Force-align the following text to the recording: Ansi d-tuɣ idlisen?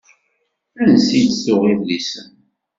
Ansi 0.83 1.19
d-tuɣ 1.27 1.63
idlisen? 1.73 2.31